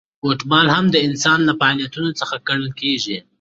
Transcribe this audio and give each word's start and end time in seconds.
فوټبال 0.21 0.67
هم 0.75 0.85
د 0.93 0.97
انسان 1.07 1.39
له 1.45 1.53
فعالیتونو 1.59 2.09
څخه 2.19 2.35
ګڼل 2.47 2.69
کیږي. 2.81 3.17